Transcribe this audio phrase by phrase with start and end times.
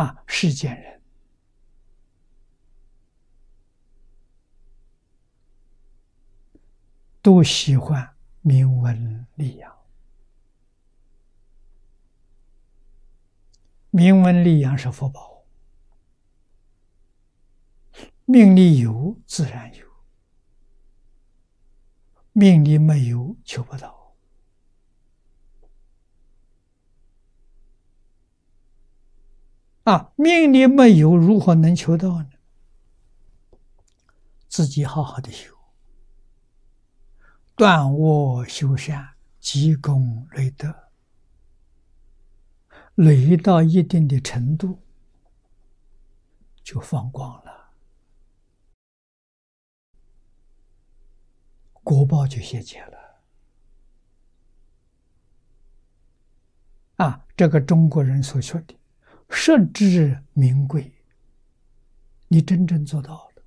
[0.00, 0.98] 啊，世间人。
[7.20, 9.76] 都喜欢名闻利养，
[13.90, 15.44] 名闻利养是福报，
[18.24, 19.86] 命里有自然有，
[22.32, 23.99] 命里没有求不到。
[29.84, 32.30] 啊，命里没有，如何能求到呢？
[34.46, 35.54] 自己好好的修，
[37.54, 40.90] 断我修善，积功累德，
[42.96, 44.80] 累到一定的程度，
[46.62, 47.70] 就放光了，
[51.82, 52.98] 国报就现前了。
[56.96, 58.79] 啊，这个中国人所说的。
[59.30, 60.92] 实至名归，
[62.28, 63.42] 你真正做到了。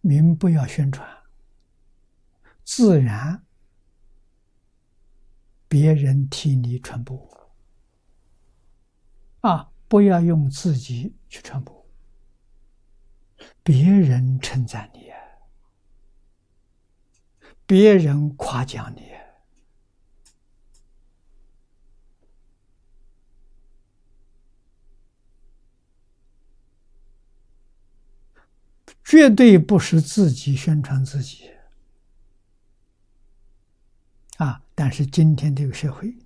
[0.00, 1.08] 名不要宣传，
[2.64, 3.44] 自然
[5.68, 7.50] 别人替你传播。
[9.40, 11.86] 啊，不要用自己去传播，
[13.62, 15.10] 别人称赞你，
[17.64, 19.12] 别人夸奖你。
[29.06, 31.48] 绝对不是自己宣传自己
[34.38, 34.64] 啊！
[34.74, 36.18] 但是今天这个社会，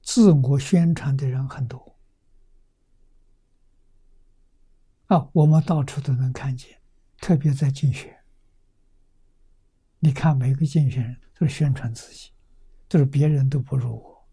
[0.00, 1.96] 自我宣传的人很多
[5.06, 6.78] 啊，我们到处都能看见，
[7.20, 8.22] 特别在竞选。
[9.98, 12.30] 你看每个竞选人都宣传自己，
[12.86, 14.28] 都是别人都不如我，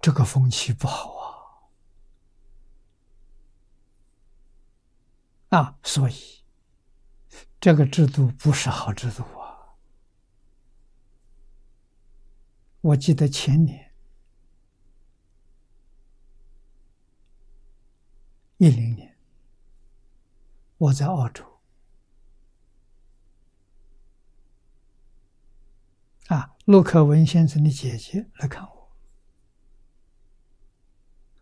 [0.00, 1.15] 这个风气不好
[5.48, 5.78] 啊。
[5.82, 6.14] 所以
[7.60, 9.74] 这个制度不是好制度啊！
[12.80, 13.92] 我记得前年
[18.58, 19.16] 一零年，
[20.78, 21.60] 我在澳洲
[26.28, 28.96] 啊，陆克文先生的姐姐来看我，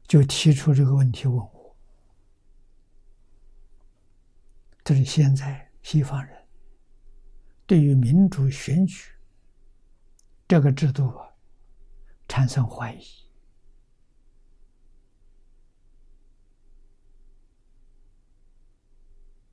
[0.09, 1.54] 就提出这个问题问我。
[4.85, 6.47] 这是现在西方人
[7.67, 9.11] 对于民主选举
[10.47, 11.27] 这个制度啊
[12.29, 13.07] 产生怀疑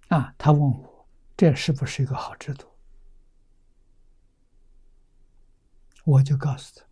[0.09, 2.67] 啊，他问我这是不是一个好制度？
[6.03, 6.85] 我就告诉他，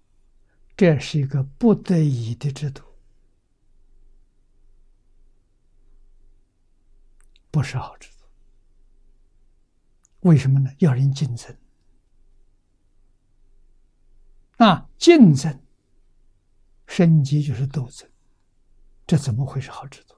[0.77, 2.81] 这是一个不得已的制度，
[7.51, 8.18] 不是好制度。
[10.21, 10.71] 为什么呢？
[10.79, 11.55] 要人竞争
[14.57, 14.89] 啊！
[14.97, 15.61] 竞争
[16.87, 18.09] 升级就是斗争，
[19.07, 20.15] 这怎么会是好制度？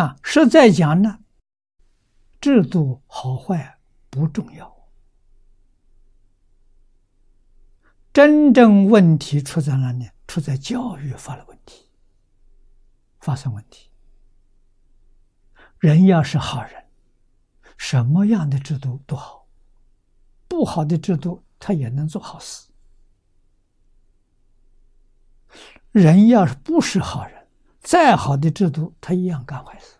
[0.00, 1.22] 啊，实在讲呢，
[2.40, 4.81] 制度好坏不重要。
[8.12, 10.10] 真正问题出在哪里？
[10.26, 11.88] 出在教育发了问题，
[13.20, 13.90] 发生问题。
[15.78, 16.84] 人要是好人，
[17.76, 19.46] 什么样的制度都好；
[20.48, 22.68] 不好的制度，他也能做好事。
[25.90, 27.46] 人要是不是好人，
[27.80, 29.96] 再好的制度，他一样干坏事。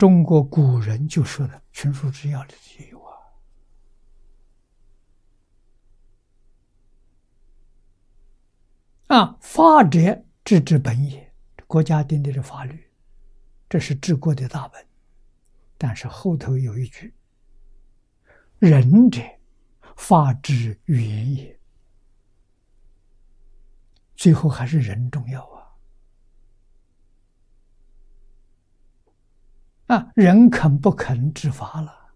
[0.00, 2.98] 中国古人就说的《群书治要》里就有
[9.08, 11.34] 啊，啊，法者治之本也，
[11.66, 12.90] 国家定的这法律，
[13.68, 14.82] 这是治国的大本。
[15.76, 17.14] 但是后头有一句
[18.58, 19.20] ：“仁者，
[19.96, 21.60] 法之源也。”
[24.16, 25.59] 最后还是人重要啊。
[29.90, 32.12] 啊，人肯不肯执法了？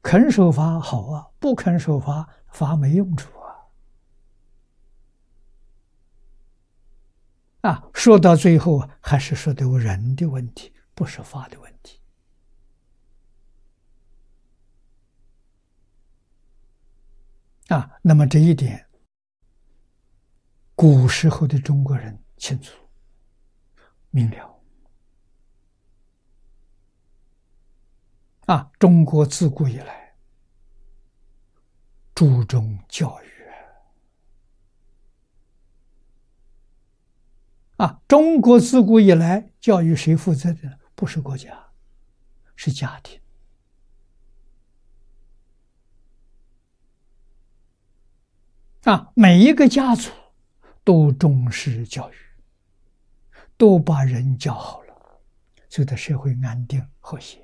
[0.00, 3.30] 肯守法好啊，不肯守法，法没用处
[7.60, 7.70] 啊！
[7.70, 12.00] 啊，说到最后还是说的人的问题，不是法的问题。
[17.68, 18.88] 啊，那么这一点，
[20.74, 22.74] 古时候的中国人清楚
[24.08, 24.61] 明了
[28.52, 28.70] 啊！
[28.78, 30.14] 中国自古以来
[32.14, 33.28] 注重教育
[37.76, 38.02] 啊！
[38.06, 40.78] 中国自古以来教育谁负责的？
[40.94, 41.72] 不是国家，
[42.54, 43.18] 是家庭。
[48.82, 50.10] 啊，每一个家族
[50.84, 52.16] 都重视教育，
[53.56, 54.94] 都把人教好了，
[55.70, 57.41] 使得社会安定和谐。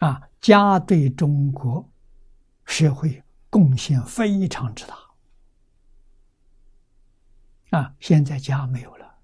[0.00, 1.90] 啊，家对中国
[2.64, 4.98] 社会贡献非常之大。
[7.70, 9.18] 啊，现在家没有了，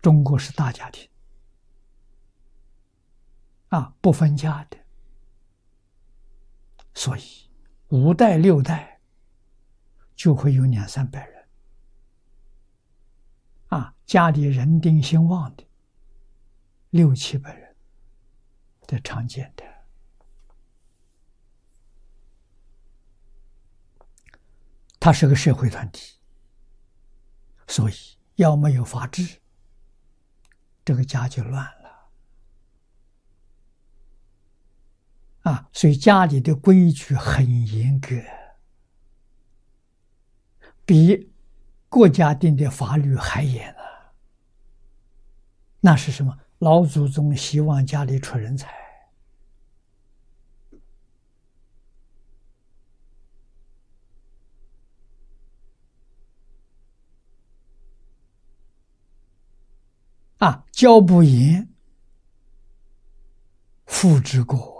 [0.00, 1.06] 中国是大家庭，
[3.68, 4.78] 啊，不分家的。
[6.94, 7.50] 所以，
[7.88, 9.00] 五代六代
[10.16, 11.48] 就会有两三百人，
[13.66, 15.67] 啊，家里人丁兴旺的
[16.90, 17.76] 六七百人
[18.86, 19.64] 的常见的。
[25.00, 26.18] 它是个社会团体，
[27.66, 27.94] 所以
[28.34, 29.40] 要没有法治，
[30.84, 32.10] 这个家就乱了。
[35.42, 38.16] 啊，所以家里的规矩很严格，
[40.84, 41.32] 比
[41.88, 43.80] 国家定的法律还严呢。
[45.80, 46.38] 那是什么？
[46.58, 48.68] 老祖宗希望家里出人才
[60.38, 61.68] 啊，教不严，
[63.86, 64.77] 父之过。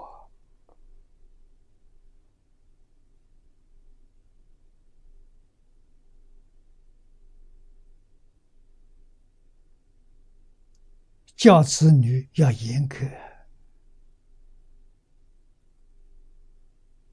[11.38, 12.96] 教子女要严格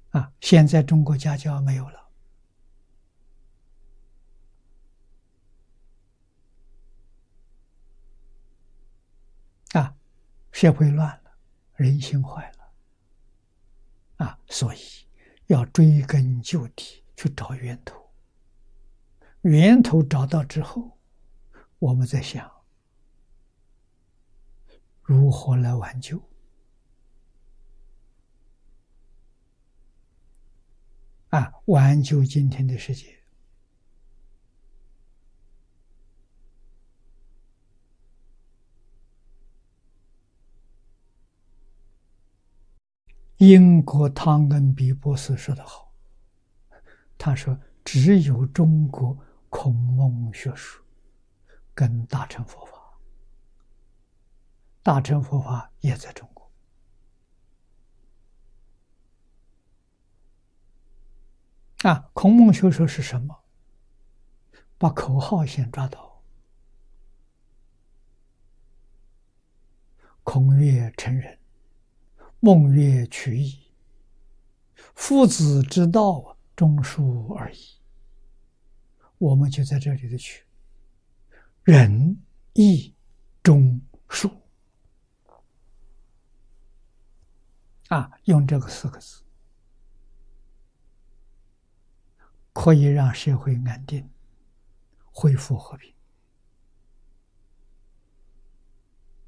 [0.10, 0.34] 啊！
[0.42, 2.10] 现在中国家教没有了
[9.74, 9.96] 啊，
[10.52, 11.32] 社会乱了，
[11.76, 14.40] 人心坏了啊！
[14.48, 14.80] 所以
[15.46, 18.10] 要追根究底去找源头，
[19.42, 20.98] 源头找到之后，
[21.78, 22.55] 我们在想。
[25.06, 26.20] 如何来挽救？
[31.30, 33.14] 啊，挽救今天的世界。
[43.38, 45.94] 英国汤恩比博士说的好，
[47.18, 47.56] 他说
[47.86, 49.16] ：“只有中国
[49.50, 50.82] 孔孟学术
[51.76, 52.72] 跟大乘佛法。”
[54.86, 56.48] 大乘佛法也在中国
[61.82, 62.12] 啊！
[62.14, 63.44] 孔孟学说是什么？
[64.78, 66.22] 把口号先抓到。
[70.24, 71.40] 孔曰成人，
[72.40, 73.72] 孟曰取义，
[74.94, 77.82] 父子之道中恕而已。
[79.18, 80.44] 我们就在这里的取
[81.64, 82.94] 仁义
[83.42, 84.45] 忠恕。
[87.90, 89.24] 啊，用这个四个字，
[92.52, 94.10] 可以让社会安定，
[95.12, 95.94] 恢复和平。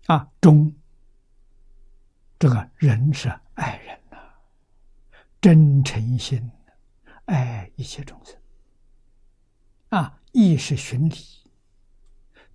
[0.08, 0.74] 啊，忠，
[2.40, 4.18] 这个人是爱人呐，
[5.40, 6.52] 真诚心
[7.26, 8.36] 爱一切众生。
[9.90, 11.16] 啊，义是循礼，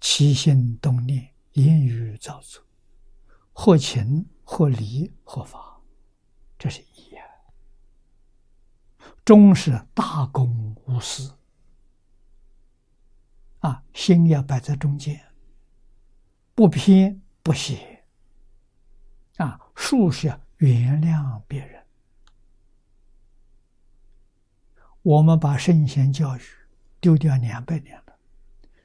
[0.01, 2.65] 起心动念，言语造作，
[3.53, 5.72] 或情或理或法。
[6.63, 7.27] 这是义啊，
[9.25, 11.37] 忠是大公无私
[13.59, 15.21] 啊，心要摆在中间，
[16.55, 18.05] 不偏不斜
[19.39, 20.29] 啊，恕是
[20.59, 21.85] 原谅别人。
[25.03, 26.43] 我们把圣贤教育
[27.01, 28.17] 丢掉两百年了，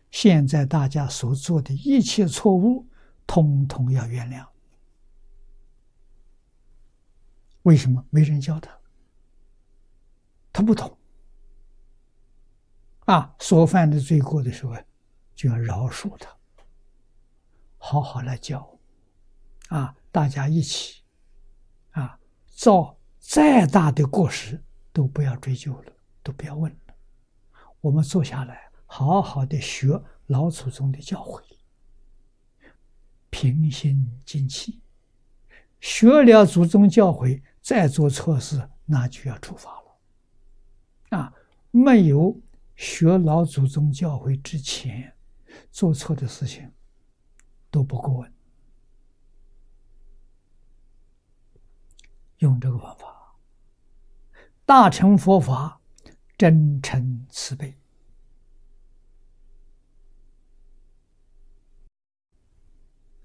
[0.10, 2.88] 现在大家所做的一切错误，
[3.28, 4.44] 通通要原谅。
[7.68, 8.72] 为什么没人教他？
[10.54, 10.98] 他不懂
[13.00, 13.36] 啊！
[13.40, 14.74] 所犯的罪过的时候，
[15.36, 16.34] 就要饶恕他，
[17.78, 18.80] 好好来教
[19.68, 19.94] 啊！
[20.14, 21.04] 大家一起
[21.92, 25.92] 啊，造再大的过失都不要追究了，
[26.24, 26.96] 都不要问了。
[27.82, 31.44] 我们坐下来，好好的学老祖宗的教诲，
[33.30, 34.82] 平心静气，
[35.80, 41.18] 学了祖宗教诲，再做错事，那就要处罚了。
[41.18, 41.34] 啊，
[41.72, 42.40] 没有
[42.76, 45.16] 学老祖宗教诲之前，
[45.72, 46.72] 做错的事情
[47.70, 48.34] 都不过问。
[52.40, 53.36] 用这个方法，
[54.66, 55.82] 大乘佛法
[56.38, 57.76] 真诚慈悲。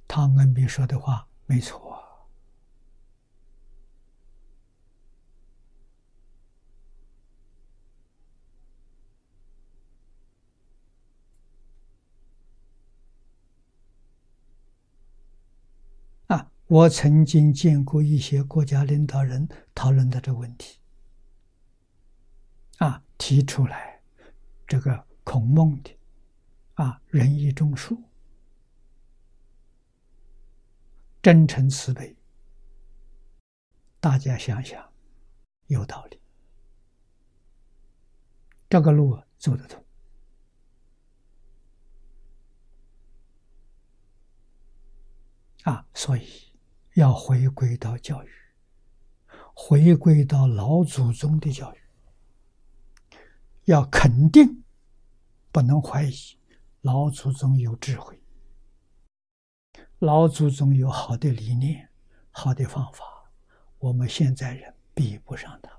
[0.09, 1.91] 唐恩比说的话没错
[16.29, 16.51] 啊！
[16.73, 20.79] 我曾经见过一些国家领导人讨论的这个问题，
[22.79, 24.01] 啊，提出来
[24.67, 25.95] 这个孔孟的
[26.77, 28.03] 啊仁义忠恕。
[31.21, 32.17] 真诚慈悲，
[34.01, 34.91] 大家想想，
[35.67, 36.19] 有道理，
[38.71, 39.85] 这个路走得通
[45.65, 45.87] 啊！
[45.93, 46.52] 所以
[46.95, 48.31] 要回归到教育，
[49.55, 51.81] 回归到老祖宗的教育，
[53.65, 54.63] 要肯定，
[55.51, 56.15] 不能怀疑，
[56.83, 58.21] 老祖宗有智慧。
[60.01, 61.89] 老祖宗有好的理念、
[62.31, 63.05] 好的方法，
[63.79, 65.73] 我们现在人比不上他。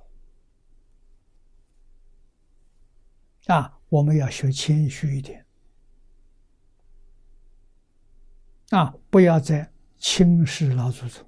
[3.54, 5.46] 啊，我们要学谦虚一点，
[8.70, 9.73] 啊，不要再
[10.04, 11.26] 轻视老祖宗。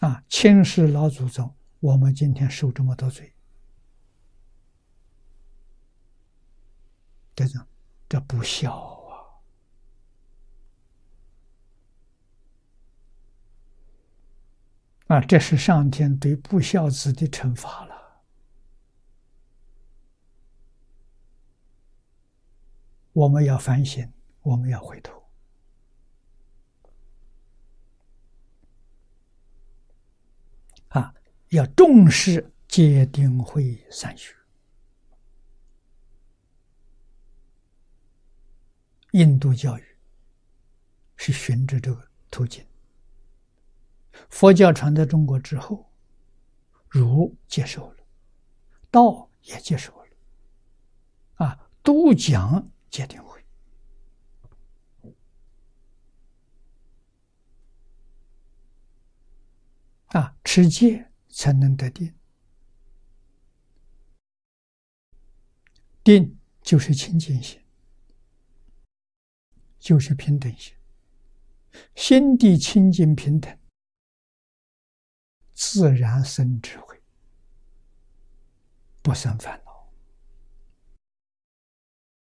[0.00, 3.32] 啊，轻视老祖宗，我们今天受这么多罪。
[7.36, 7.64] 这种，
[8.08, 8.74] 这不孝
[15.06, 15.14] 啊！
[15.16, 17.87] 啊，这是上天对不孝子的惩罚了。
[23.18, 24.08] 我们要反省，
[24.42, 25.28] 我们要回头，
[30.90, 31.12] 啊，
[31.48, 34.32] 要重视戒定慧三学。
[39.10, 39.84] 印度教育
[41.16, 42.64] 是循着这个途径，
[44.30, 45.90] 佛教传到中国之后，
[46.88, 47.96] 儒接受了，
[48.92, 50.06] 道也接受了，
[51.44, 53.44] 啊，都讲戒定慧，
[60.06, 62.14] 啊，持戒才能得定，
[66.02, 67.60] 定就是清净心。
[69.78, 70.74] 就是平等心，
[71.94, 73.58] 心地清净平等，
[75.54, 77.00] 自然生智慧，
[79.00, 79.67] 不生烦恼。